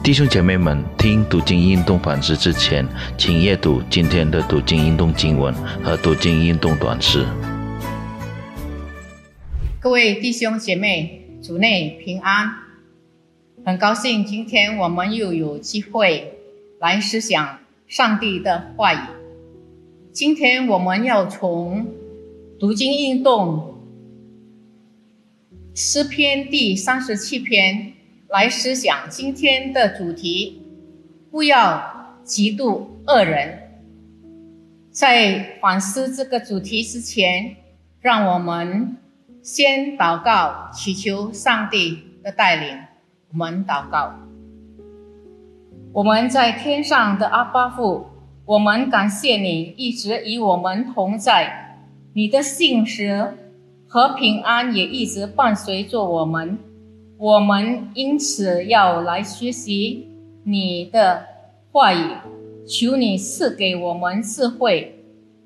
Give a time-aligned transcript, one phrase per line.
[0.00, 2.86] 弟兄姐妹们，听读经运动反思之前，
[3.18, 7.26] 请阅读今天的读经运动经文和读经运动短诗。
[9.80, 12.48] 各位弟兄姐妹，主内平安！
[13.66, 16.32] 很高兴今天我们又有机会
[16.78, 18.98] 来思想上帝的话语。
[20.12, 21.86] 今天我们要从
[22.58, 23.74] 读经运动
[25.74, 27.92] 诗篇第三十七篇。
[28.28, 30.60] 来思想今天的主题，
[31.30, 33.70] 不要嫉妒恶人。
[34.90, 37.56] 在反思这个主题之前，
[38.02, 38.98] 让我们
[39.42, 42.78] 先祷告，祈求上帝的带领。
[43.30, 44.12] 我们祷告：
[45.94, 48.08] 我们在天上的阿巴父，
[48.44, 51.78] 我们感谢你一直与我们同在，
[52.12, 53.38] 你的信实
[53.86, 56.58] 和平安也一直伴随着我们。
[57.20, 60.06] 我们因此要来学习
[60.44, 61.24] 你的
[61.72, 62.14] 话语，
[62.64, 65.00] 求你赐给我们智慧，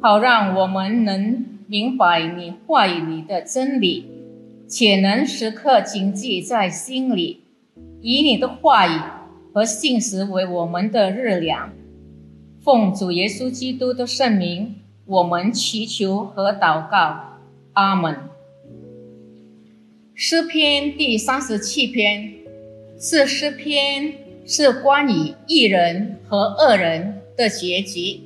[0.00, 4.06] 好让我们能明白你话语里的真理，
[4.66, 7.42] 且能时刻谨记在心里，
[8.00, 8.98] 以你的话语
[9.52, 11.70] 和信实为我们的日粮。
[12.64, 17.38] 奉主耶稣基督的圣名，我们祈求和祷告，
[17.74, 18.27] 阿门。
[20.20, 22.34] 诗篇第三十七篇
[22.98, 24.12] 是诗篇，
[24.44, 28.20] 是关于一人和恶人的结局。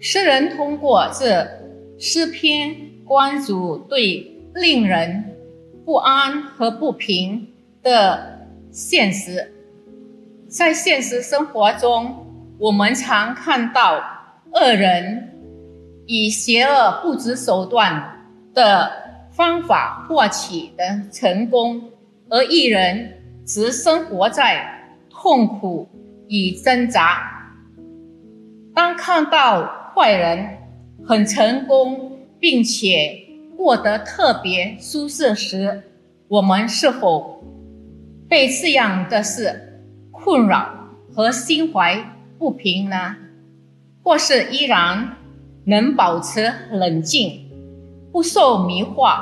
[0.00, 1.46] 诗人通过这
[1.96, 5.36] 诗篇关注对令人
[5.84, 7.46] 不安和不平
[7.84, 8.40] 的
[8.72, 9.52] 现实。
[10.48, 12.26] 在现实生活中，
[12.58, 14.02] 我们常看到
[14.52, 15.32] 恶人
[16.06, 19.05] 以邪恶不择手段的。
[19.36, 21.90] 方法获取的成功，
[22.30, 25.86] 而一人则生活在痛苦
[26.26, 27.52] 与挣扎。
[28.74, 30.48] 当看到坏人
[31.04, 33.26] 很成功，并且
[33.58, 35.82] 过得特别舒适时，
[36.28, 37.44] 我们是否
[38.26, 40.66] 被这样的事困扰
[41.14, 42.02] 和心怀
[42.38, 43.16] 不平呢？
[44.02, 45.16] 或是依然
[45.66, 47.45] 能保持冷静？
[48.16, 49.14] 不受迷惑，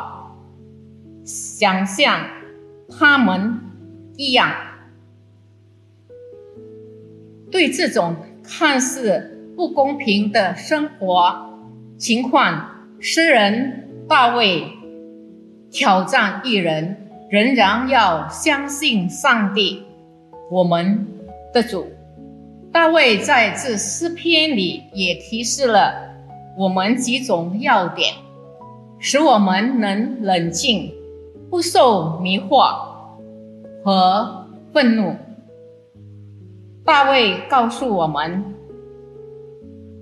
[1.25, 2.29] 想像
[2.89, 3.59] 他们
[4.17, 4.55] 一样，
[7.51, 11.59] 对这种看似不公平的生活
[11.99, 14.63] 情况，诗人大卫
[15.73, 19.83] 挑战一人，仍然要相信上帝，
[20.53, 21.05] 我们
[21.53, 21.89] 的主。
[22.71, 26.15] 大卫在这诗篇里也提示了
[26.57, 28.15] 我们几种要点。
[29.07, 30.91] 使我们能冷静，
[31.51, 32.75] 不受迷惑
[33.85, 35.15] 和愤怒。
[36.87, 38.43] 大卫告诉我们：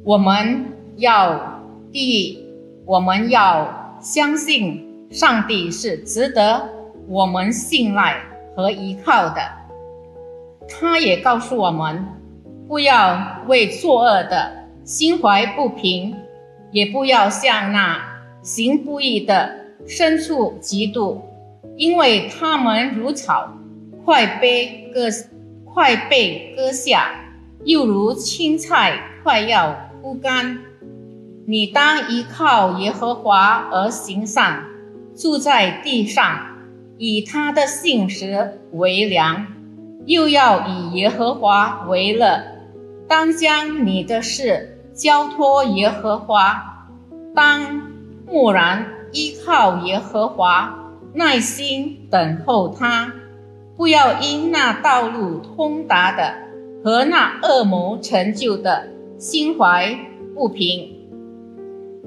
[0.05, 0.67] 我们
[0.99, 1.61] 要
[1.91, 2.47] 第一，
[2.87, 6.69] 我们要相信上帝是值得
[7.09, 8.23] 我们信赖
[8.55, 9.41] 和依靠的。
[10.69, 12.07] 他也告诉我们，
[12.69, 14.53] 不要为作恶的
[14.85, 16.15] 心怀不平，
[16.71, 18.12] 也不要像那。
[18.43, 19.55] 行不义的
[19.87, 21.21] 深处嫉妒，
[21.77, 23.57] 因为他们如草，
[24.05, 25.09] 快被割，
[25.65, 27.09] 快被割下，
[27.65, 30.59] 又如青菜，快要枯干。
[31.47, 34.65] 你当依靠耶和华而行善，
[35.17, 36.57] 住在地上，
[36.99, 39.47] 以他的信实为粮，
[40.07, 42.43] 又要以耶和华为乐。
[43.09, 46.89] 当将你的事交托耶和华，
[47.35, 47.82] 当。
[48.33, 53.13] 默然依靠耶和华，耐心等候他，
[53.77, 56.33] 不要因那道路通达的
[56.83, 58.89] 和那恶魔成就的
[59.19, 59.95] 心怀
[60.35, 60.97] 不平，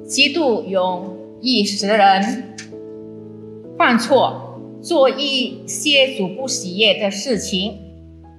[0.03, 2.55] 极度容易使人
[3.77, 7.77] 犯错，做一些主不喜悦的事情。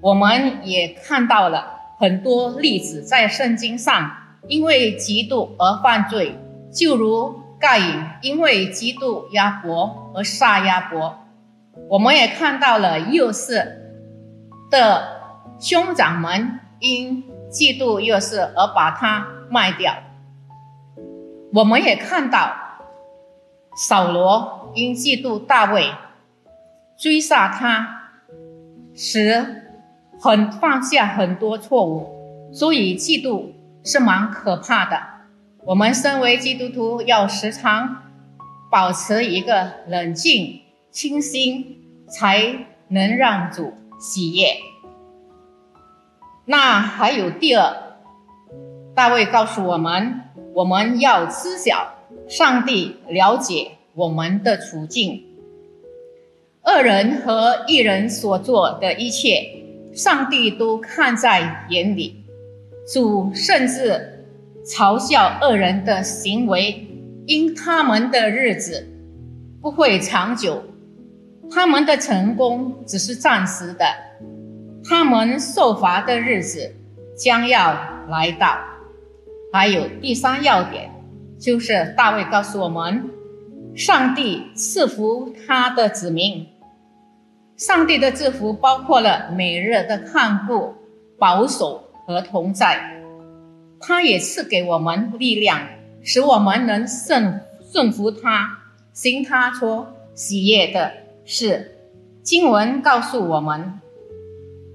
[0.03, 1.69] 我们也看到了
[2.01, 4.11] 很多例子，在圣经上
[4.49, 6.35] 因为嫉妒而犯罪，
[6.75, 7.46] 就如。
[7.59, 11.27] 盖隐因为嫉妒亚伯而杀亚伯，
[11.89, 14.01] 我们也看到了幼士
[14.71, 15.21] 的
[15.59, 19.95] 兄长们因嫉妒幼士而把他卖掉。
[21.55, 22.53] 我们也看到
[23.89, 25.91] 扫罗因嫉妒大卫
[26.99, 28.11] 追杀他，
[28.95, 29.63] 时
[30.21, 33.53] 很犯下很多错误，所以嫉妒
[33.85, 35.16] 是蛮可怕的。
[35.67, 38.05] 我们身为基督徒，要时常
[38.71, 40.61] 保持一个冷静、
[40.93, 44.47] 清新，才能让主喜悦。
[46.45, 47.99] 那还有第二，
[48.95, 50.21] 大卫告诉我们，
[50.55, 51.95] 我们要知晓
[52.29, 55.25] 上帝了解我们的处境，
[56.63, 62.23] 恶人和一人所做的一切，上帝都看在眼里。
[62.87, 64.16] 主甚至
[64.67, 66.89] 嘲笑恶人的行为，
[67.27, 68.89] 因他们的日子
[69.63, 70.65] 不会长久，
[71.51, 73.87] 他们的成功只是暂时的。
[74.89, 76.75] 他们受罚的日子
[77.17, 77.79] 将要
[78.09, 78.59] 来到。
[79.53, 80.91] 还有第三要点，
[81.41, 83.09] 就是大卫告诉我们，
[83.75, 86.45] 上帝赐福他的子民。
[87.57, 90.75] 上帝的赐福包括了每日的看顾、
[91.19, 92.96] 保守和同在。
[93.81, 95.69] 他也赐给我们力量，
[96.03, 97.41] 使我们能顺
[97.73, 98.59] 顺服他，
[98.93, 100.93] 行他所喜悦的
[101.25, 101.73] 事。
[102.23, 103.81] 经文告诉我们。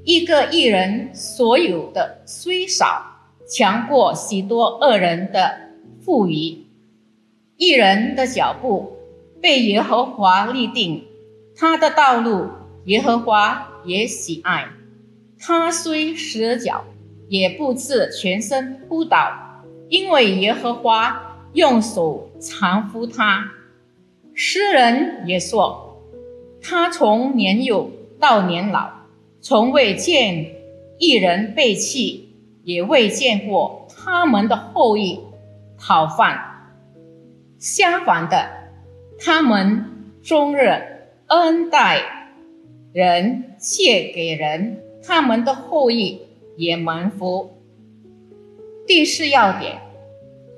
[0.04, 3.06] 一个艺人所有的虽少，
[3.48, 5.70] 强过许多恶人的
[6.04, 6.66] 富裕。
[7.56, 8.98] 艺人的脚步
[9.40, 11.06] 被耶和华立定，
[11.56, 12.50] 他的道路
[12.86, 14.70] 耶和华也喜爱。
[15.38, 16.86] 他虽失脚，
[17.32, 23.50] 也不至全身扑倒，因为耶和华用手搀扶他。
[24.34, 26.02] 诗人也说，
[26.62, 27.90] 他从年幼
[28.20, 28.90] 到年老。
[29.40, 30.56] 从未见
[31.00, 32.36] 一人被弃，
[32.66, 35.22] 也未见过他们的后裔
[35.80, 36.38] 讨饭。
[37.58, 38.50] 相反的，
[39.18, 39.86] 他们
[40.22, 40.68] 终日
[41.28, 42.02] 恩待
[42.92, 46.22] 人，借给人，他们的后裔
[46.56, 47.62] 也蒙福。
[48.88, 49.80] 第四要点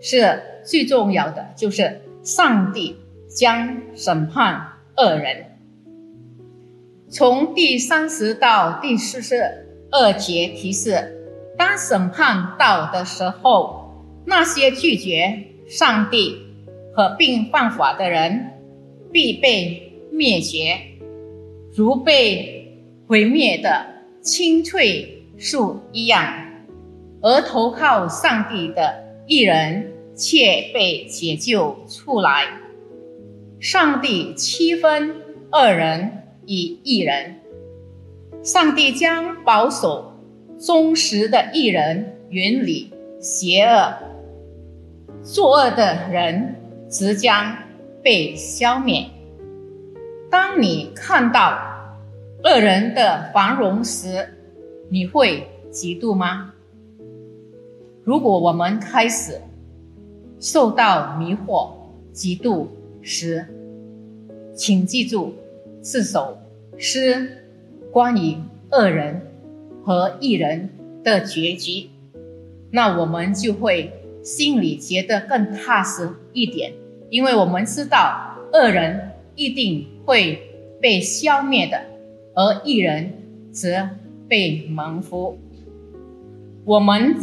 [0.01, 2.95] 是最重要的，就是上帝
[3.27, 5.45] 将审判恶人。
[7.09, 16.37] 从第三十到第四十二节提示：当审判到的时候，那些拒绝上帝
[16.95, 18.51] 和并犯法的人
[19.11, 20.79] 必被灭绝，
[21.75, 23.85] 如被毁灭的
[24.21, 26.23] 青翠树一样；
[27.21, 32.45] 而投靠上帝的一人却被解救出来。
[33.59, 35.15] 上帝七分
[35.51, 36.19] 二人。
[36.45, 37.37] 以一人，
[38.43, 40.11] 上帝将保守
[40.59, 42.91] 忠实的艺人远离
[43.21, 43.93] 邪恶，
[45.23, 46.55] 作恶的人
[46.89, 47.55] 即将
[48.03, 49.05] 被消灭。
[50.29, 51.57] 当你看到
[52.43, 54.32] 恶人的繁荣时，
[54.93, 56.53] 你会嫉妒吗？
[58.03, 59.41] 如果我们开始
[60.39, 61.71] 受到迷惑、
[62.13, 62.67] 嫉妒
[63.01, 63.43] 时，
[64.53, 65.33] 请记住。
[65.81, 66.37] 四首
[66.77, 67.43] 诗
[67.91, 68.37] 关于
[68.71, 69.19] 恶人
[69.83, 70.69] 和异人
[71.03, 71.89] 的结局，
[72.69, 73.91] 那我们就会
[74.23, 76.71] 心里觉得更踏实一点，
[77.09, 80.39] 因为我们知道恶人一定会
[80.79, 81.81] 被消灭的，
[82.35, 83.11] 而异人
[83.51, 83.89] 则
[84.33, 85.37] 被蒙福。
[86.65, 87.15] 我们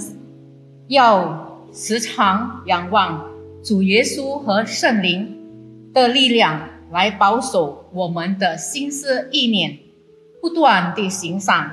[0.86, 3.28] 要时常仰望
[3.64, 5.36] 主耶稣和圣灵
[5.92, 6.68] 的力量。
[6.92, 9.78] 来保守我们的心思意念，
[10.40, 11.70] 不断地行善，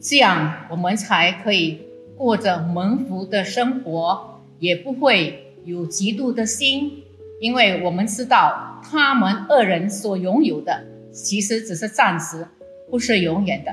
[0.00, 1.80] 这样我们才可以
[2.16, 7.02] 过着蒙福的生活，也不会有嫉妒的心，
[7.40, 12.46] 因为我们知道他们二人所拥有的其实只是暂时，
[12.88, 13.72] 不是永远的。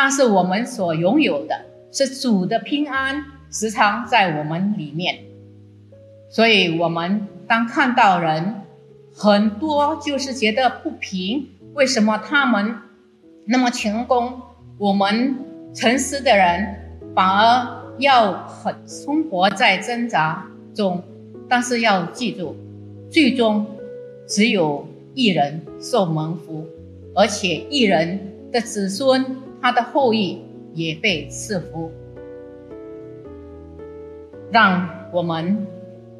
[0.00, 5.18] 但是我们所拥有的是主的平安，时常在我们里面。
[6.30, 8.54] 所以，我们当看到人。
[9.12, 12.76] 很多就是觉得不平，为什么他们
[13.44, 14.40] 那么成功，
[14.78, 15.34] 我们
[15.74, 16.76] 诚实的人
[17.16, 21.02] 反而要很生活在挣扎中？
[21.48, 22.54] 但是要记住，
[23.10, 23.66] 最终
[24.28, 26.64] 只有一人受蒙福，
[27.16, 28.20] 而且一人
[28.52, 29.26] 的子孙，
[29.60, 30.40] 他的后裔
[30.74, 31.90] 也被赐福。
[34.50, 35.66] 让我们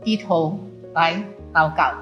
[0.03, 0.59] 低头
[0.95, 1.93] 来祷告。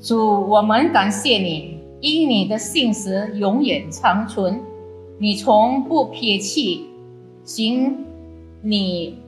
[0.00, 4.60] 主，我们感谢你，因你的信实永远长存，
[5.18, 6.88] 你从不撇弃
[7.44, 8.04] 行
[8.62, 9.18] 你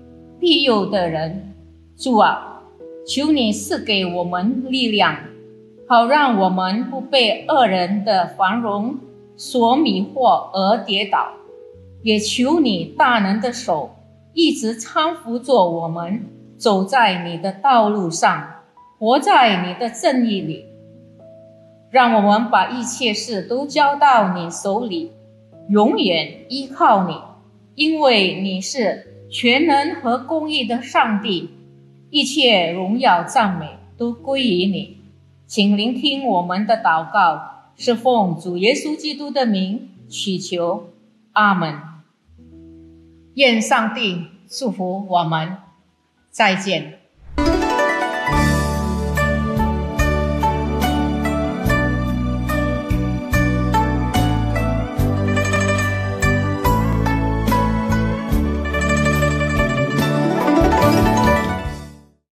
[0.40, 1.54] 庇佑的人。
[1.94, 2.62] 主啊，
[3.06, 5.16] 求你赐给我们力量，
[5.86, 8.96] 好让我们不被恶人的繁荣
[9.36, 11.32] 所迷惑而跌倒。
[12.02, 13.96] 也求你大能的手
[14.32, 16.26] 一直搀扶着我们，
[16.58, 18.48] 走在你的道路上。
[18.98, 20.64] 活在你的正义里，
[21.90, 25.10] 让我们把一切事都交到你手里，
[25.68, 27.16] 永远依靠你，
[27.74, 31.50] 因为你是全能和公义的上帝，
[32.10, 34.98] 一切荣耀赞美都归于你。
[35.48, 37.51] 请聆听我们的祷告，
[37.84, 40.90] 是奉主耶稣基督的名祈求，
[41.32, 41.74] 阿门。
[43.34, 45.56] 愿上帝祝福我们，
[46.30, 47.01] 再见。